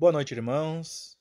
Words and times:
Boa 0.00 0.12
noite, 0.12 0.32
irmãos. 0.32 1.20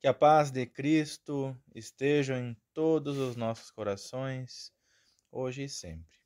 Que 0.00 0.08
a 0.08 0.12
paz 0.12 0.50
de 0.50 0.66
Cristo 0.66 1.56
esteja 1.72 2.36
em 2.36 2.56
todos 2.74 3.16
os 3.18 3.36
nossos 3.36 3.70
corações, 3.70 4.74
hoje 5.30 5.62
e 5.62 5.68
sempre. 5.68 6.18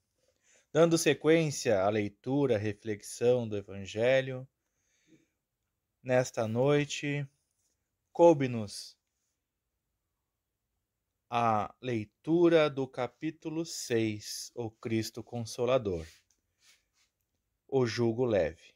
Dando 0.73 0.96
sequência 0.96 1.83
à 1.83 1.91
leitura, 1.91 2.57
à 2.57 2.59
reflexão 2.59 3.46
do 3.46 3.54
Evangelho, 3.54 4.49
nesta 6.03 6.49
noite, 6.49 7.29
coube-nos 8.14 8.96
a 11.29 11.75
leitura 11.82 12.71
do 12.71 12.89
capítulo 12.89 13.66
6, 13.66 14.53
O 14.55 14.71
Cristo 14.71 15.23
Consolador, 15.23 16.07
o 17.69 17.84
jugo 17.84 18.25
leve. 18.25 18.73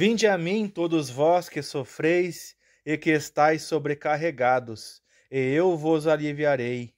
Vinde 0.00 0.28
a 0.28 0.38
mim, 0.38 0.68
todos 0.68 1.10
vós 1.10 1.48
que 1.48 1.60
sofreis 1.60 2.54
e 2.86 2.96
que 2.96 3.10
estáis 3.10 3.62
sobrecarregados, 3.64 5.02
e 5.28 5.36
eu 5.36 5.76
vos 5.76 6.06
aliviarei. 6.06 6.94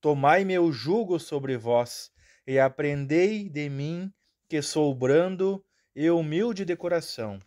Tomai 0.00 0.44
meu 0.44 0.72
jugo 0.72 1.18
sobre 1.18 1.56
vós, 1.56 2.12
e 2.46 2.56
aprendei 2.60 3.48
de 3.48 3.68
mim, 3.68 4.12
que 4.48 4.62
sou 4.62 4.94
brando 4.94 5.60
e 5.92 6.08
humilde 6.08 6.64
de 6.64 6.76
coração, 6.76 7.40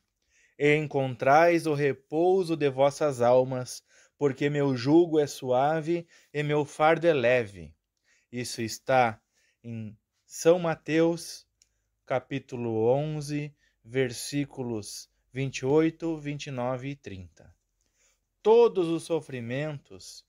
e 0.59 0.75
encontrais 0.75 1.65
o 1.65 1.73
repouso 1.73 2.57
de 2.57 2.69
vossas 2.69 3.21
almas, 3.21 3.81
porque 4.17 4.49
meu 4.49 4.75
jugo 4.75 5.17
é 5.17 5.27
suave 5.27 6.05
e 6.33 6.43
meu 6.43 6.65
fardo 6.65 7.07
é 7.07 7.13
leve. 7.13 7.73
Isso 8.29 8.61
está 8.61 9.17
em 9.63 9.97
São 10.25 10.59
Mateus, 10.59 11.47
capítulo 12.05 12.85
11, 12.91 13.55
versículos 13.89 15.09
28, 15.33 16.15
29 16.19 16.89
e 16.89 16.95
30. 16.95 17.55
Todos 18.43 18.87
os 18.87 19.01
sofrimentos, 19.01 20.23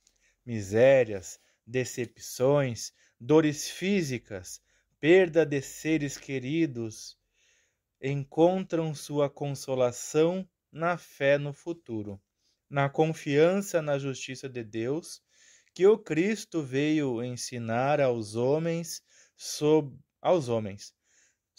misérias, 0.46 1.38
decepções, 1.66 2.90
dores 3.20 3.68
físicas, 3.68 4.62
perda 4.98 5.44
de 5.44 5.60
seres 5.60 6.16
queridos, 6.16 7.18
encontram 8.00 8.94
sua 8.94 9.28
consolação 9.28 10.48
na 10.72 10.96
fé 10.96 11.36
no 11.36 11.52
futuro, 11.52 12.18
na 12.68 12.88
confiança 12.88 13.82
na 13.82 13.98
justiça 13.98 14.48
de 14.48 14.64
Deus, 14.64 15.22
que 15.74 15.86
o 15.86 15.98
Cristo 15.98 16.62
veio 16.62 17.22
ensinar 17.22 18.00
aos 18.00 18.36
homens, 18.36 19.02
sob, 19.36 19.94
aos 20.22 20.48
homens 20.48 20.94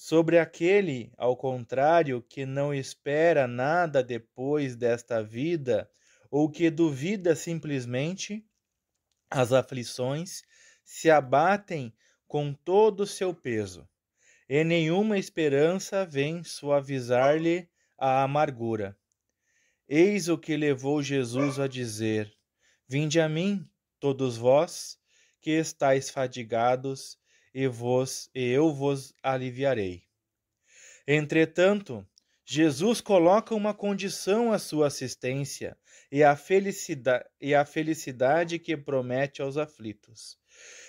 Sobre 0.03 0.39
aquele, 0.39 1.13
ao 1.15 1.37
contrário, 1.37 2.23
que 2.23 2.43
não 2.43 2.73
espera 2.73 3.45
nada 3.45 4.03
depois 4.03 4.75
desta 4.75 5.21
vida, 5.21 5.87
ou 6.31 6.49
que 6.49 6.71
duvida 6.71 7.35
simplesmente, 7.35 8.43
as 9.29 9.53
aflições 9.53 10.41
se 10.83 11.11
abatem 11.11 11.93
com 12.27 12.51
todo 12.51 13.01
o 13.01 13.05
seu 13.05 13.31
peso, 13.31 13.87
e 14.49 14.63
nenhuma 14.63 15.19
esperança 15.19 16.03
vem 16.03 16.43
suavizar-lhe 16.43 17.69
a 17.95 18.23
amargura. 18.23 18.97
Eis 19.87 20.27
o 20.27 20.35
que 20.35 20.57
levou 20.57 21.03
Jesus 21.03 21.59
a 21.59 21.67
dizer: 21.67 22.35
Vinde 22.87 23.21
a 23.21 23.29
mim, 23.29 23.69
todos 23.99 24.35
vós 24.35 24.97
que 25.39 25.51
estáis 25.51 26.09
fadigados 26.09 27.20
e 27.53 27.67
vos 27.67 28.29
e 28.33 28.43
eu 28.43 28.73
vos 28.73 29.13
aliviarei. 29.21 30.03
Entretanto, 31.07 32.07
Jesus 32.45 33.01
coloca 33.01 33.55
uma 33.55 33.73
condição 33.73 34.51
à 34.51 34.59
sua 34.59 34.87
assistência 34.87 35.77
e 36.11 36.23
à 36.23 36.35
felicidade, 36.35 37.25
e 37.39 37.55
à 37.55 37.63
felicidade 37.65 38.59
que 38.59 38.75
promete 38.75 39.41
aos 39.41 39.57
aflitos. 39.57 40.37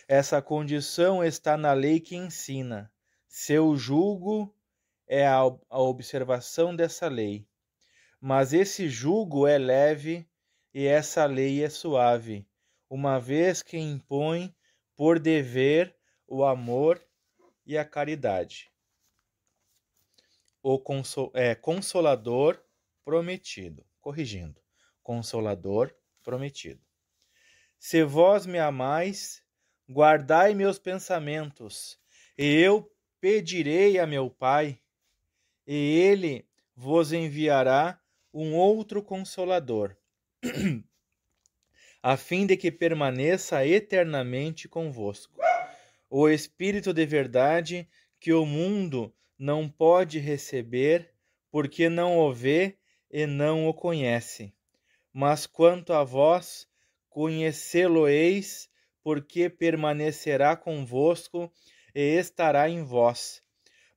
Essa 0.08 0.42
condição 0.42 1.24
está 1.24 1.56
na 1.56 1.72
lei 1.72 2.00
que 2.00 2.16
ensina. 2.16 2.92
Seu 3.28 3.76
jugo 3.76 4.54
é 5.06 5.26
a, 5.26 5.38
a 5.38 5.80
observação 5.80 6.74
dessa 6.74 7.08
lei. 7.08 7.46
Mas 8.20 8.52
esse 8.52 8.88
jugo 8.88 9.46
é 9.46 9.58
leve 9.58 10.28
e 10.74 10.86
essa 10.86 11.26
lei 11.26 11.62
é 11.62 11.68
suave, 11.68 12.46
uma 12.88 13.18
vez 13.18 13.62
que 13.62 13.76
impõe 13.78 14.54
por 14.96 15.18
dever 15.18 15.94
o 16.32 16.46
amor 16.46 16.98
e 17.66 17.76
a 17.76 17.84
caridade. 17.84 18.72
O 20.62 20.78
consol 20.78 21.30
é, 21.34 21.54
consolador 21.54 22.58
prometido. 23.04 23.84
Corrigindo. 24.00 24.58
Consolador 25.02 25.94
prometido. 26.22 26.80
Se 27.78 28.02
vós 28.02 28.46
me 28.46 28.58
amais, 28.58 29.42
guardai 29.86 30.54
meus 30.54 30.78
pensamentos, 30.78 32.00
e 32.38 32.46
eu 32.46 32.90
pedirei 33.20 33.98
a 33.98 34.06
meu 34.06 34.30
Pai, 34.30 34.80
e 35.66 35.74
ele 35.74 36.48
vos 36.74 37.12
enviará 37.12 38.00
um 38.32 38.54
outro 38.54 39.02
consolador, 39.02 39.94
a 42.02 42.16
fim 42.16 42.46
de 42.46 42.56
que 42.56 42.72
permaneça 42.72 43.66
eternamente 43.66 44.66
convosco 44.66 45.41
o 46.14 46.28
Espírito 46.28 46.92
de 46.92 47.06
verdade 47.06 47.88
que 48.20 48.34
o 48.34 48.44
mundo 48.44 49.10
não 49.38 49.66
pode 49.66 50.18
receber, 50.18 51.10
porque 51.50 51.88
não 51.88 52.18
o 52.18 52.30
vê 52.30 52.76
e 53.10 53.26
não 53.26 53.66
o 53.66 53.72
conhece. 53.72 54.52
Mas 55.10 55.46
quanto 55.46 55.94
a 55.94 56.04
vós, 56.04 56.68
conhecê-lo-eis, 57.08 58.68
porque 59.02 59.48
permanecerá 59.48 60.54
convosco 60.54 61.50
e 61.94 62.18
estará 62.18 62.68
em 62.68 62.84
vós. 62.84 63.42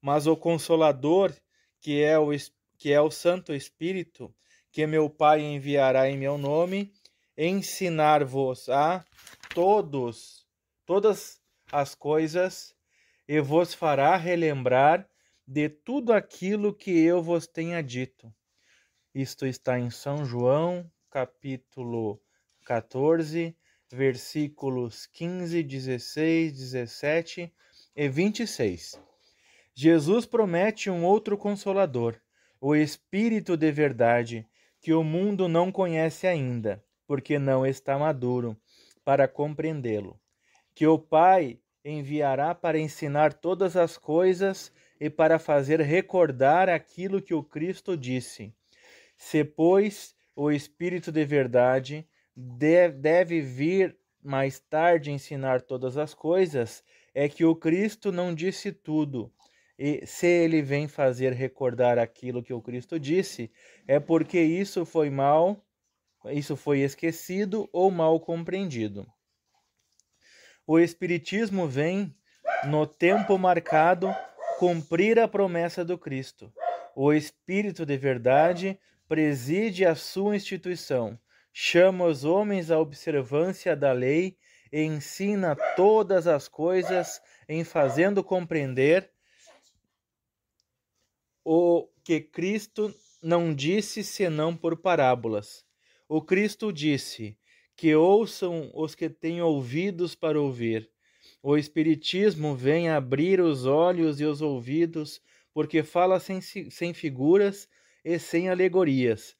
Mas 0.01 0.25
o 0.25 0.37
Consolador, 0.37 1.33
que 1.81 2.01
é 2.01 2.17
o, 2.17 2.29
que 2.77 2.93
é 2.93 3.01
o 3.01 3.11
Santo 3.11 3.53
Espírito, 3.53 4.33
que 4.71 4.87
meu 4.87 5.09
Pai 5.09 5.41
enviará 5.41 6.09
em 6.09 6.17
meu 6.17 6.37
nome, 6.37 6.93
ensinar-vos 7.37 8.69
a 8.69 9.03
todos, 9.53 10.47
todas 10.85 11.43
as 11.71 11.95
coisas 11.95 12.75
e 13.27 13.39
vos 13.39 13.73
fará 13.73 14.15
relembrar 14.15 15.07
de 15.47 15.67
tudo 15.67 16.13
aquilo 16.13 16.73
que 16.73 16.91
eu 16.91 17.21
vos 17.21 17.47
tenha 17.47 17.81
dito. 17.81 18.33
Isto 19.13 19.45
está 19.45 19.79
em 19.79 19.89
São 19.89 20.25
João, 20.25 20.89
capítulo 21.09 22.21
14, 22.65 23.55
versículos 23.91 25.05
15, 25.07 25.63
16, 25.63 26.53
17 26.53 27.53
e 27.95 28.09
26. 28.09 28.99
Jesus 29.73 30.25
promete 30.25 30.89
um 30.89 31.03
outro 31.03 31.37
consolador, 31.37 32.15
o 32.61 32.75
Espírito 32.75 33.57
de 33.57 33.71
verdade, 33.71 34.47
que 34.79 34.93
o 34.93 35.03
mundo 35.03 35.47
não 35.47 35.71
conhece 35.71 36.27
ainda, 36.27 36.83
porque 37.07 37.39
não 37.39 37.65
está 37.65 37.97
maduro 37.97 38.55
para 39.03 39.27
compreendê-lo 39.27 40.19
que 40.75 40.85
o 40.85 40.99
Pai 40.99 41.57
enviará 41.83 42.53
para 42.53 42.77
ensinar 42.77 43.33
todas 43.33 43.77
as 43.77 43.97
coisas 43.97 44.71
e 44.99 45.09
para 45.09 45.39
fazer 45.39 45.79
recordar 45.79 46.67
aquilo 46.67 47.21
que 47.21 47.33
o 47.33 47.43
Cristo 47.43 47.95
disse. 47.95 48.53
Se, 49.17 49.43
pois, 49.45 50.13
o 50.35 50.51
Espírito 50.51 51.11
de 51.11 51.25
verdade 51.25 52.05
deve 52.35 53.39
vir 53.39 53.97
mais 54.21 54.59
tarde 54.59 55.11
ensinar 55.11 55.61
todas 55.61 55.97
as 55.97 56.13
coisas, 56.13 56.83
é 57.13 57.29
que 57.29 57.45
o 57.45 57.55
Cristo 57.55 58.11
não 58.11 58.35
disse 58.35 58.71
tudo. 58.73 59.31
E 59.77 60.05
se 60.05 60.27
ele 60.27 60.61
vem 60.61 60.87
fazer 60.87 61.31
recordar 61.31 61.97
aquilo 61.97 62.43
que 62.43 62.53
o 62.53 62.61
Cristo 62.61 62.99
disse, 62.99 63.51
é 63.87 63.99
porque 63.99 64.41
isso 64.41 64.85
foi 64.85 65.09
mal, 65.09 65.63
isso 66.31 66.57
foi 66.57 66.79
esquecido 66.79 67.69
ou 67.71 67.91
mal 67.91 68.19
compreendido. 68.19 69.05
O 70.67 70.79
Espiritismo 70.79 71.67
vem, 71.67 72.15
no 72.67 72.87
tempo 72.87 73.37
marcado, 73.37 74.07
cumprir 74.57 75.19
a 75.19 75.27
promessa 75.27 75.85
do 75.85 75.95
Cristo. 75.95 76.51
O 76.95 77.13
Espírito 77.13 77.85
de 77.85 77.95
verdade 77.97 78.79
preside 79.07 79.85
a 79.85 79.93
sua 79.93 80.35
instituição, 80.35 81.19
chama 81.53 82.05
os 82.05 82.25
homens 82.25 82.71
à 82.71 82.79
observância 82.79 83.75
da 83.75 83.91
lei 83.91 84.37
e 84.71 84.81
ensina 84.81 85.55
todas 85.75 86.25
as 86.25 86.47
coisas 86.47 87.21
em 87.47 87.63
fazendo 87.63 88.23
compreender 88.23 89.11
o 91.43 91.87
que 92.03 92.19
Cristo 92.19 92.91
não 93.21 93.53
disse 93.53 94.03
senão 94.03 94.57
por 94.57 94.77
parábolas. 94.77 95.63
O 96.09 96.21
Cristo 96.21 96.73
disse: 96.73 97.37
que 97.75 97.93
ouçam 97.95 98.71
os 98.73 98.95
que 98.95 99.09
têm 99.09 99.41
ouvidos 99.41 100.15
para 100.15 100.39
ouvir. 100.39 100.89
O 101.41 101.57
Espiritismo 101.57 102.55
vem 102.55 102.89
abrir 102.89 103.39
os 103.39 103.65
olhos 103.65 104.19
e 104.19 104.25
os 104.25 104.41
ouvidos, 104.41 105.21
porque 105.53 105.83
fala 105.83 106.19
sem, 106.19 106.41
sem 106.41 106.93
figuras 106.93 107.69
e 108.03 108.17
sem 108.17 108.49
alegorias. 108.49 109.35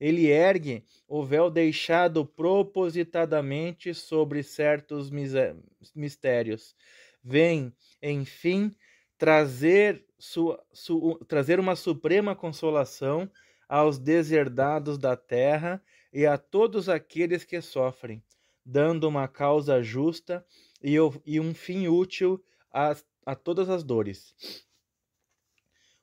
Ele 0.00 0.26
ergue 0.28 0.84
o 1.06 1.22
véu 1.22 1.50
deixado 1.50 2.24
propositadamente 2.24 3.92
sobre 3.92 4.42
certos 4.42 5.10
mistérios. 5.94 6.74
Vem, 7.22 7.74
enfim, 8.02 8.74
trazer, 9.18 10.02
sua, 10.18 10.64
su, 10.72 11.18
trazer 11.28 11.60
uma 11.60 11.76
suprema 11.76 12.34
consolação 12.34 13.30
aos 13.68 13.98
deserdados 13.98 14.96
da 14.96 15.14
terra 15.14 15.82
e 16.12 16.26
a 16.26 16.36
todos 16.36 16.88
aqueles 16.88 17.44
que 17.44 17.60
sofrem, 17.60 18.22
dando 18.64 19.08
uma 19.08 19.28
causa 19.28 19.82
justa 19.82 20.44
e, 20.82 20.98
um 21.40 21.54
fim 21.54 21.88
útil 21.88 22.42
a, 22.72 22.96
a 23.24 23.34
todas 23.34 23.68
as 23.68 23.84
dores. 23.84 24.34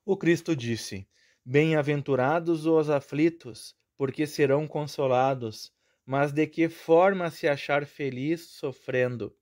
O 0.06 0.16
Cristo 0.16 0.56
disse: 0.56 1.08
Bem-aventurados 1.44 2.66
os 2.66 2.90
aflitos, 2.90 3.76
porque 3.98 4.26
serão 4.26 4.68
consolados. 4.68 5.76
Mas 6.06 6.32
de 6.32 6.48
que 6.48 6.70
forma 6.70 7.30
se 7.30 7.50
achar 7.50 7.86
feliz 7.86 8.52
sofrendo, 8.52 9.36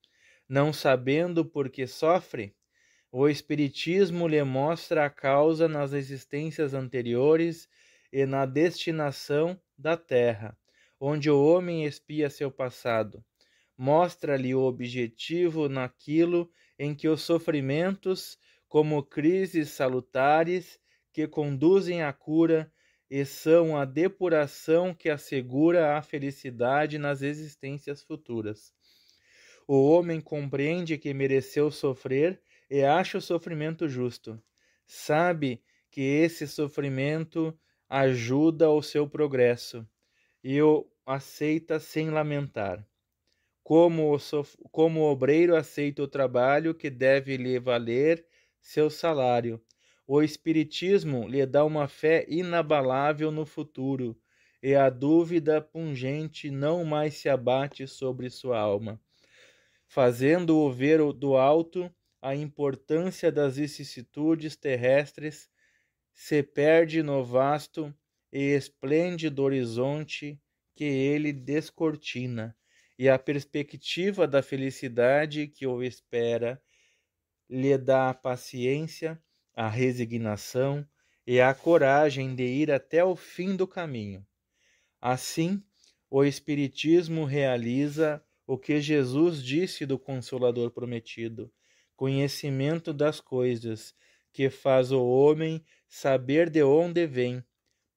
não 0.49 0.73
sabendo 0.73 1.45
por 1.45 1.69
que 1.69 1.85
sofre? 1.85 2.55
O 3.11 3.29
Espiritismo 3.29 4.27
lhe 4.27 4.43
mostra 4.43 5.05
a 5.05 5.09
causa 5.11 5.67
nas 5.67 5.93
existências 5.93 6.73
anteriores 6.73 7.69
e 8.11 8.25
na 8.25 8.47
destinação 8.47 9.61
da 9.77 9.97
terra, 9.97 10.57
onde 10.99 11.29
o 11.29 11.43
homem 11.43 11.85
espia 11.85 12.29
seu 12.29 12.51
passado. 12.51 13.23
Mostra-lhe 13.77 14.55
o 14.55 14.61
objetivo 14.61 15.67
naquilo 15.67 16.49
em 16.79 16.95
que 16.95 17.07
os 17.07 17.21
sofrimentos, 17.21 18.37
como 18.67 19.03
crises 19.03 19.69
salutares 19.69 20.79
que 21.11 21.27
conduzem 21.27 22.03
à 22.03 22.11
cura, 22.11 22.71
e 23.09 23.23
são 23.23 23.77
a 23.77 23.85
depuração 23.85 24.93
que 24.93 25.09
assegura 25.09 25.95
a 25.95 26.01
felicidade 26.01 26.97
nas 26.97 27.21
existências 27.21 28.03
futuras. 28.03 28.73
O 29.67 29.89
homem 29.89 30.19
compreende 30.19 30.97
que 30.97 31.13
mereceu 31.13 31.71
sofrer 31.71 32.41
e 32.69 32.83
acha 32.83 33.17
o 33.17 33.21
sofrimento 33.21 33.87
justo. 33.87 34.41
Sabe 34.87 35.61
que 35.89 36.01
esse 36.01 36.47
sofrimento 36.47 37.57
ajuda 37.89 38.65
ao 38.65 38.81
seu 38.81 39.07
progresso 39.07 39.87
e 40.43 40.61
o 40.61 40.87
aceita 41.05 41.79
sem 41.79 42.09
lamentar. 42.09 42.85
Como 43.63 44.13
o, 44.13 44.19
sof... 44.19 44.57
como 44.71 45.01
o 45.01 45.11
obreiro 45.11 45.55
aceita 45.55 46.03
o 46.03 46.07
trabalho 46.07 46.73
que 46.73 46.89
deve 46.89 47.37
lhe 47.37 47.59
valer 47.59 48.25
seu 48.61 48.89
salário. 48.89 49.61
O 50.07 50.21
Espiritismo 50.21 51.27
lhe 51.27 51.45
dá 51.45 51.65
uma 51.65 51.87
fé 51.87 52.25
inabalável 52.27 53.31
no 53.31 53.45
futuro, 53.45 54.15
e 54.61 54.75
a 54.75 54.89
dúvida 54.89 55.61
pungente 55.61 56.49
não 56.49 56.83
mais 56.83 57.15
se 57.15 57.29
abate 57.29 57.87
sobre 57.87 58.29
sua 58.29 58.59
alma, 58.59 58.99
fazendo-o 59.87 60.71
ver 60.71 60.99
do 61.13 61.35
alto 61.35 61.91
a 62.21 62.35
importância 62.35 63.31
das 63.31 63.57
vicissitudes 63.57 64.55
terrestres 64.55 65.49
se 66.15 66.41
perde 66.41 67.03
no 67.03 67.23
vasto 67.23 67.93
e 68.31 68.39
esplêndido 68.39 69.43
horizonte 69.43 70.41
que 70.73 70.85
ele 70.85 71.31
descortina, 71.31 72.57
e 72.97 73.07
a 73.09 73.19
perspectiva 73.19 74.25
da 74.25 74.41
felicidade 74.41 75.47
que 75.47 75.67
o 75.67 75.83
espera 75.83 76.59
lhe 77.49 77.77
dá 77.77 78.09
a 78.09 78.13
paciência, 78.13 79.21
a 79.53 79.67
resignação 79.69 80.87
e 81.27 81.41
a 81.41 81.53
coragem 81.53 82.33
de 82.33 82.45
ir 82.45 82.71
até 82.71 83.03
o 83.03 83.15
fim 83.15 83.55
do 83.55 83.67
caminho. 83.67 84.25
Assim, 85.01 85.61
o 86.09 86.23
Espiritismo 86.23 87.25
realiza 87.25 88.23
o 88.47 88.57
que 88.57 88.79
Jesus 88.79 89.43
disse 89.43 89.85
do 89.85 89.99
Consolador 89.99 90.71
prometido 90.71 91.51
conhecimento 91.95 92.93
das 92.93 93.19
coisas, 93.21 93.95
que 94.35 94.49
faz 94.49 94.91
o 94.91 95.01
homem 95.01 95.63
saber 95.87 96.49
de 96.49 96.61
onde 96.61 97.07
vem, 97.07 97.41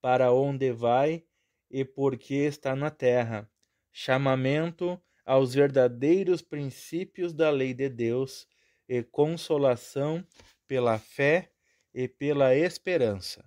para 0.01 0.33
onde 0.33 0.71
vai 0.71 1.25
e 1.69 1.85
por 1.85 2.17
que 2.17 2.37
está 2.37 2.77
na 2.77 2.93
terra. 2.93 3.51
Chamamento 3.91 5.03
aos 5.27 5.53
verdadeiros 5.53 6.41
princípios 6.41 7.35
da 7.35 7.51
lei 7.51 7.75
de 7.75 7.89
Deus 7.89 8.47
e 8.89 9.03
consolação 9.03 10.25
pela 10.69 10.97
fé 10.97 11.51
e 11.93 12.07
pela 12.07 12.55
esperança. 12.55 13.45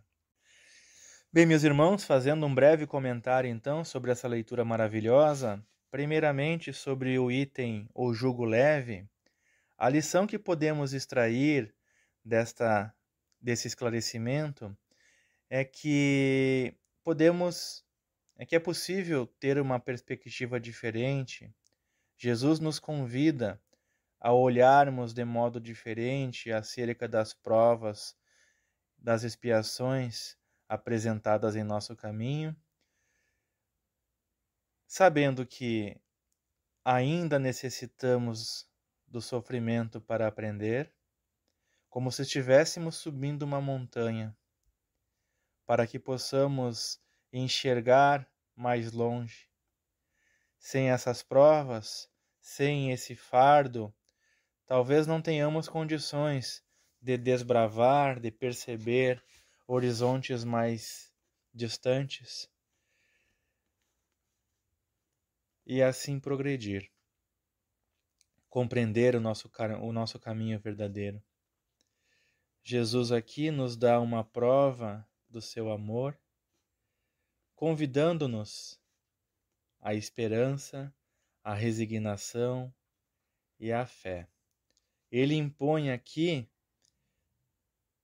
Bem, 1.32 1.46
meus 1.46 1.64
irmãos, 1.64 2.04
fazendo 2.04 2.46
um 2.46 2.54
breve 2.54 2.86
comentário 2.86 3.50
então 3.50 3.86
sobre 3.86 4.12
essa 4.12 4.28
leitura 4.28 4.66
maravilhosa, 4.66 5.66
primeiramente 5.90 6.74
sobre 6.74 7.18
o 7.18 7.32
item 7.32 7.88
O 7.96 8.14
Jugo 8.14 8.44
Leve, 8.44 9.08
a 9.78 9.88
lição 9.88 10.28
que 10.28 10.38
podemos 10.38 10.92
extrair 10.92 11.74
desta 12.24 12.96
desse 13.40 13.68
esclarecimento 13.68 14.78
é 15.50 15.66
que 15.66 16.76
podemos 17.04 17.84
é 18.38 18.46
que 18.46 18.56
é 18.56 18.60
possível 18.60 19.28
ter 19.28 19.60
uma 19.60 19.80
perspectiva 19.80 20.60
diferente. 20.60 21.54
Jesus 22.18 22.60
nos 22.60 22.80
convida 22.80 23.62
a 24.20 24.34
olharmos 24.34 25.14
de 25.14 25.26
modo 25.26 25.60
diferente 25.60 26.52
acerca 26.52 27.08
das 27.08 27.34
provas, 27.34 28.16
das 28.98 29.24
expiações 29.24 30.38
apresentadas 30.70 31.56
em 31.56 31.64
nosso 31.64 31.96
caminho, 31.96 32.56
sabendo 34.88 35.46
que 35.46 36.00
ainda 36.86 37.38
necessitamos 37.38 38.70
do 39.08 39.22
sofrimento 39.22 40.00
para 40.00 40.28
aprender, 40.28 40.94
como 41.92 42.12
se 42.12 42.24
estivéssemos 42.24 42.96
subindo 42.96 43.44
uma 43.44 43.60
montanha, 43.60 44.36
para 45.66 45.86
que 45.86 46.00
possamos 46.00 47.00
enxergar 47.32 48.26
mais 48.56 48.94
longe. 48.94 49.48
Sem 50.58 50.90
essas 50.90 51.22
provas, 51.22 52.10
sem 52.40 52.92
esse 52.92 53.16
fardo, 53.16 53.94
talvez 54.66 55.06
não 55.06 55.22
tenhamos 55.22 55.68
condições 55.68 56.64
de 57.02 57.18
desbravar, 57.18 58.20
de 58.20 58.32
perceber 58.32 59.22
horizontes 59.68 60.44
mais 60.44 61.12
distantes 61.54 62.50
e 65.66 65.84
assim 65.84 66.20
progredir 66.20 66.90
compreender 68.52 69.16
o 69.16 69.22
nosso, 69.22 69.50
o 69.82 69.94
nosso 69.94 70.20
caminho 70.20 70.60
verdadeiro. 70.60 71.24
Jesus 72.64 73.12
aqui 73.12 73.50
nos 73.50 73.76
dá 73.76 74.00
uma 74.00 74.24
prova 74.24 75.08
do 75.30 75.42
seu 75.42 75.72
amor, 75.72 76.18
convidando-nos 77.56 78.80
à 79.80 79.96
esperança, 79.96 80.94
à 81.44 81.54
resignação 81.54 82.74
e 83.60 83.72
à 83.72 83.86
fé. 83.86 84.30
Ele 85.12 85.36
impõe 85.36 85.92
aqui 85.92 86.48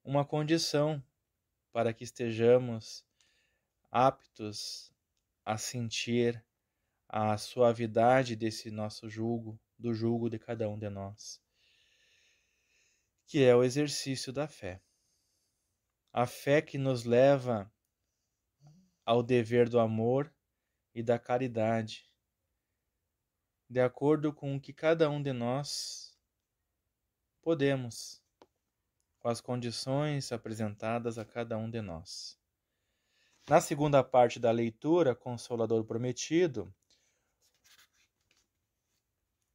uma 0.03 0.25
condição 0.25 1.03
para 1.71 1.93
que 1.93 2.03
estejamos 2.03 3.05
aptos 3.91 4.91
a 5.45 5.57
sentir 5.57 6.43
a 7.07 7.37
suavidade 7.37 8.35
desse 8.35 8.71
nosso 8.71 9.09
jugo, 9.09 9.59
do 9.77 9.93
jugo 9.93 10.29
de 10.29 10.39
cada 10.39 10.67
um 10.67 10.77
de 10.77 10.89
nós, 10.89 11.41
que 13.27 13.43
é 13.43 13.53
o 13.53 13.63
exercício 13.63 14.31
da 14.31 14.47
fé. 14.47 14.81
A 16.13 16.25
fé 16.25 16.61
que 16.61 16.77
nos 16.77 17.03
leva 17.03 17.69
ao 19.05 19.21
dever 19.21 19.67
do 19.67 19.79
amor 19.79 20.33
e 20.95 21.03
da 21.03 21.19
caridade, 21.19 22.09
de 23.69 23.81
acordo 23.81 24.33
com 24.33 24.55
o 24.55 24.61
que 24.61 24.71
cada 24.71 25.09
um 25.09 25.21
de 25.21 25.33
nós 25.33 26.17
podemos, 27.41 28.23
com 29.19 29.27
as 29.27 29.41
condições 29.41 30.31
apresentadas 30.31 31.17
a 31.17 31.25
cada 31.25 31.57
um 31.57 31.69
de 31.69 31.81
nós. 31.81 32.39
Na 33.47 33.59
segunda 33.59 34.01
parte 34.03 34.39
da 34.39 34.51
leitura, 34.51 35.13
Consolador 35.13 35.83
Prometido, 35.83 36.73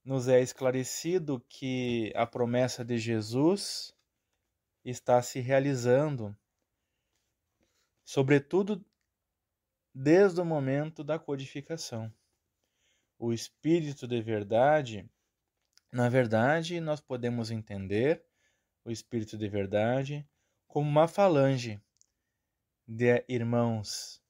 nos 0.04 0.28
é 0.28 0.40
esclarecido 0.40 1.40
que 1.48 2.12
a 2.14 2.26
promessa 2.26 2.84
de 2.84 2.98
Jesus 2.98 3.94
está 4.84 5.22
se 5.22 5.40
realizando, 5.40 6.36
sobretudo 8.04 8.84
desde 9.94 10.40
o 10.40 10.44
momento 10.44 11.04
da 11.04 11.18
codificação. 11.18 12.12
O 13.18 13.32
Espírito 13.32 14.08
de 14.08 14.20
verdade, 14.20 15.08
na 15.92 16.08
verdade, 16.08 16.80
nós 16.80 17.00
podemos 17.00 17.50
entender 17.50 18.24
o 18.84 18.90
Espírito 18.90 19.38
de 19.38 19.48
verdade 19.48 20.28
como 20.66 20.88
uma 20.88 21.06
falange 21.06 21.80
de 22.88 23.24
irmãos 23.28 24.20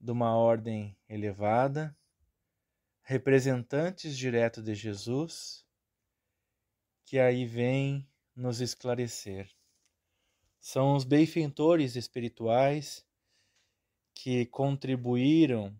de 0.00 0.12
uma 0.12 0.36
ordem 0.36 0.96
elevada, 1.08 1.94
representantes 3.08 4.18
direto 4.18 4.62
de 4.62 4.74
Jesus, 4.74 5.64
que 7.06 7.18
aí 7.18 7.46
vem 7.46 8.06
nos 8.36 8.60
esclarecer. 8.60 9.50
São 10.60 10.94
os 10.94 11.04
benfeitores 11.04 11.96
espirituais 11.96 13.02
que 14.12 14.44
contribuíram 14.44 15.74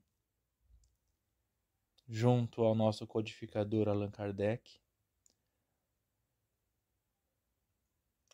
junto 2.08 2.62
ao 2.62 2.74
nosso 2.74 3.06
codificador 3.06 3.90
Allan 3.90 4.10
Kardec 4.10 4.80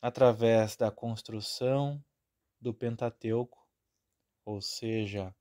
através 0.00 0.76
da 0.76 0.92
construção 0.92 2.00
do 2.60 2.72
Pentateuco, 2.72 3.68
ou 4.44 4.60
seja, 4.60 5.34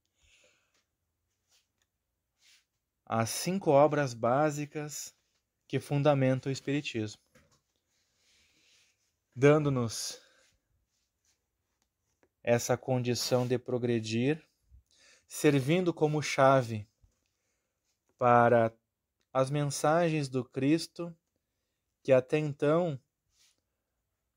as 3.06 3.30
cinco 3.30 3.72
obras 3.72 4.14
básicas 4.14 5.14
que 5.68 5.80
fundamentam 5.80 6.50
o 6.50 6.54
Espiritismo, 6.54 7.22
dando-nos 9.36 10.22
essa 12.44 12.78
condição 12.78 13.48
de 13.48 13.58
progredir, 13.58 14.46
servindo 15.28 15.94
como 15.94 16.22
chave 16.22 16.88
para 18.18 18.74
as 19.32 19.50
mensagens 19.50 20.30
do 20.30 20.46
Cristo 20.46 21.16
que 22.04 22.12
até 22.12 22.38
então 22.38 23.00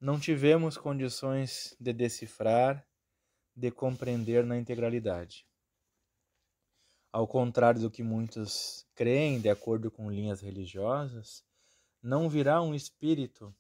não 0.00 0.20
tivemos 0.20 0.76
condições 0.76 1.76
de 1.80 1.92
decifrar, 1.92 2.86
de 3.54 3.70
compreender 3.70 4.44
na 4.44 4.56
integralidade. 4.56 5.45
Ao 7.16 7.26
contrário 7.26 7.80
do 7.80 7.90
que 7.90 8.02
muitos 8.02 8.86
creem, 8.94 9.40
de 9.40 9.48
acordo 9.48 9.90
com 9.90 10.10
linhas 10.10 10.42
religiosas, 10.42 11.42
não 12.02 12.28
virá 12.28 12.60
um 12.60 12.74
espírito 12.74 13.56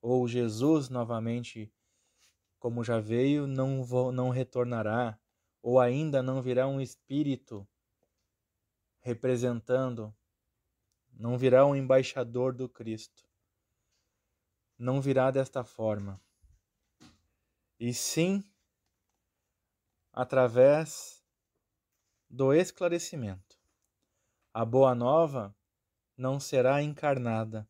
ou 0.00 0.28
Jesus 0.28 0.88
novamente, 0.88 1.74
como 2.60 2.84
já 2.84 3.00
veio, 3.00 3.48
não, 3.48 3.84
não 4.12 4.30
retornará, 4.30 5.18
ou 5.60 5.80
ainda 5.80 6.22
não 6.22 6.40
virá 6.40 6.68
um 6.68 6.80
espírito 6.80 7.66
representando, 9.00 10.14
não 11.12 11.36
virá 11.36 11.66
um 11.66 11.74
embaixador 11.74 12.54
do 12.54 12.68
Cristo. 12.68 13.24
Não 14.78 15.00
virá 15.00 15.32
desta 15.32 15.64
forma. 15.64 16.22
E 17.76 17.92
sim 17.92 18.44
através 20.12 21.19
do 22.30 22.54
esclarecimento. 22.54 23.58
A 24.54 24.64
boa 24.64 24.94
nova 24.94 25.54
não 26.16 26.38
será 26.38 26.80
encarnada, 26.80 27.68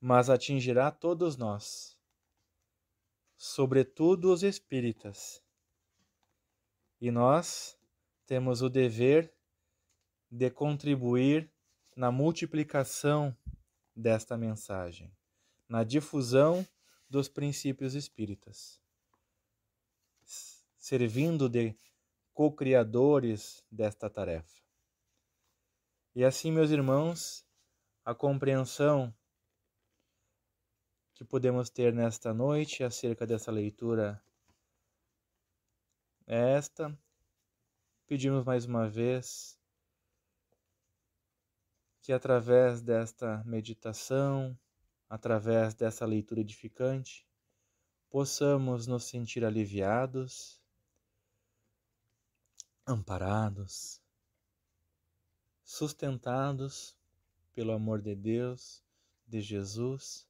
mas 0.00 0.28
atingirá 0.28 0.90
todos 0.90 1.36
nós, 1.36 1.96
sobretudo 3.36 4.32
os 4.32 4.42
espíritas. 4.42 5.40
E 7.00 7.12
nós 7.12 7.78
temos 8.26 8.60
o 8.60 8.68
dever 8.68 9.32
de 10.30 10.50
contribuir 10.50 11.48
na 11.96 12.10
multiplicação 12.10 13.36
desta 13.94 14.36
mensagem, 14.36 15.16
na 15.68 15.84
difusão 15.84 16.66
dos 17.08 17.28
princípios 17.28 17.94
espíritas, 17.94 18.80
servindo 20.76 21.48
de 21.48 21.76
co-criadores 22.34 23.64
desta 23.70 24.10
tarefa. 24.10 24.62
E 26.14 26.22
assim, 26.22 26.52
meus 26.52 26.70
irmãos, 26.70 27.46
a 28.04 28.14
compreensão 28.14 29.14
que 31.14 31.24
podemos 31.24 31.70
ter 31.70 31.94
nesta 31.94 32.34
noite 32.34 32.84
acerca 32.84 33.26
dessa 33.26 33.50
leitura 33.50 34.22
é 36.26 36.56
esta 36.56 36.94
Pedimos 38.06 38.44
mais 38.44 38.66
uma 38.66 38.86
vez 38.86 39.58
que 42.02 42.12
através 42.12 42.82
desta 42.82 43.42
meditação, 43.44 44.58
através 45.08 45.74
dessa 45.74 46.04
leitura 46.04 46.42
edificante, 46.42 47.26
possamos 48.10 48.86
nos 48.86 49.04
sentir 49.04 49.42
aliviados, 49.42 50.62
amparados, 52.86 54.00
sustentados 55.62 56.96
pelo 57.54 57.72
amor 57.72 58.02
de 58.02 58.14
Deus, 58.14 58.82
de 59.26 59.40
Jesus, 59.40 60.28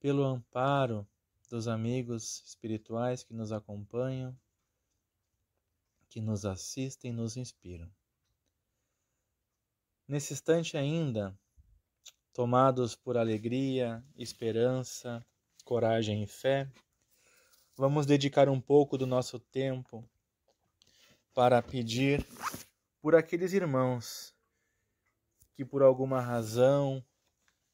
pelo 0.00 0.24
amparo 0.24 1.06
dos 1.48 1.68
amigos 1.68 2.42
espirituais 2.46 3.22
que 3.22 3.32
nos 3.32 3.52
acompanham 3.52 4.36
que 6.14 6.20
nos 6.20 6.44
assistem 6.44 7.10
e 7.10 7.12
nos 7.14 7.36
inspiram. 7.36 7.90
Nesse 10.06 10.32
instante 10.32 10.76
ainda, 10.76 11.36
tomados 12.32 12.94
por 12.94 13.16
alegria, 13.16 14.00
esperança, 14.16 15.26
coragem 15.64 16.22
e 16.22 16.26
fé, 16.28 16.70
vamos 17.76 18.06
dedicar 18.06 18.48
um 18.48 18.60
pouco 18.60 18.96
do 18.96 19.08
nosso 19.08 19.40
tempo 19.40 20.08
para 21.34 21.60
pedir 21.60 22.24
por 23.02 23.16
aqueles 23.16 23.52
irmãos 23.52 24.32
que 25.54 25.64
por 25.64 25.82
alguma 25.82 26.20
razão 26.20 27.04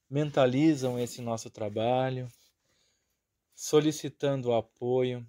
mentalizam 0.08 0.98
esse 0.98 1.22
nosso 1.22 1.50
trabalho, 1.50 2.26
solicitando 3.54 4.52
apoio, 4.52 5.24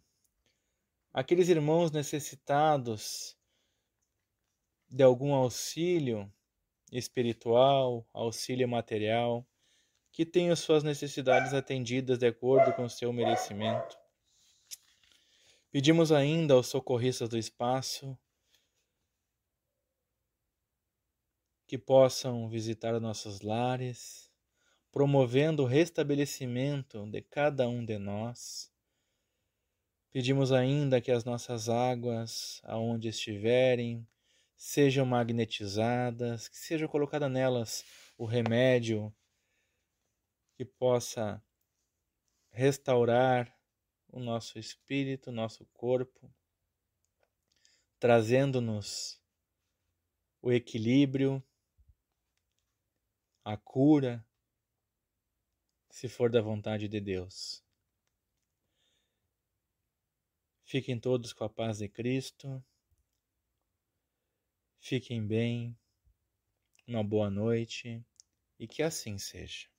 aqueles 1.13 1.49
irmãos 1.49 1.91
necessitados 1.91 3.37
de 4.89 5.03
algum 5.03 5.33
auxílio 5.33 6.31
espiritual, 6.91 8.05
auxílio 8.13 8.67
material, 8.67 9.45
que 10.11 10.25
tenham 10.25 10.55
suas 10.55 10.83
necessidades 10.83 11.53
atendidas 11.53 12.17
de 12.17 12.27
acordo 12.27 12.73
com 12.73 12.83
o 12.83 12.89
seu 12.89 13.13
merecimento. 13.13 14.00
Pedimos 15.71 16.11
ainda 16.11 16.53
aos 16.53 16.67
socorristas 16.67 17.29
do 17.29 17.37
espaço 17.37 18.17
que 21.65 21.77
possam 21.77 22.49
visitar 22.49 22.99
nossos 22.99 23.39
lares, 23.39 24.29
promovendo 24.91 25.63
o 25.63 25.65
restabelecimento 25.65 27.09
de 27.09 27.21
cada 27.21 27.69
um 27.69 27.85
de 27.85 27.97
nós. 27.97 28.69
Pedimos 30.11 30.51
ainda 30.51 30.99
que 30.99 31.09
as 31.09 31.23
nossas 31.23 31.69
águas, 31.69 32.59
aonde 32.65 33.07
estiverem, 33.07 34.05
sejam 34.57 35.05
magnetizadas, 35.05 36.49
que 36.49 36.57
seja 36.57 36.85
colocada 36.85 37.29
nelas 37.29 37.85
o 38.17 38.25
remédio 38.25 39.15
que 40.57 40.65
possa 40.65 41.41
restaurar 42.49 43.60
o 44.11 44.19
nosso 44.19 44.59
espírito, 44.59 45.29
o 45.29 45.33
nosso 45.33 45.65
corpo, 45.67 46.31
trazendo-nos 47.97 49.21
o 50.41 50.51
equilíbrio, 50.51 51.43
a 53.43 53.55
cura, 53.55 54.25
se 55.89 56.09
for 56.09 56.29
da 56.29 56.41
vontade 56.41 56.87
de 56.87 56.99
Deus. 56.99 57.63
Fiquem 60.63 60.99
todos 60.99 61.33
com 61.33 61.43
a 61.43 61.49
paz 61.49 61.79
de 61.79 61.89
Cristo. 61.89 62.63
Fiquem 64.79 65.25
bem. 65.25 65.77
Uma 66.87 67.03
boa 67.03 67.29
noite 67.29 68.03
e 68.57 68.67
que 68.67 68.81
assim 68.81 69.17
seja. 69.17 69.70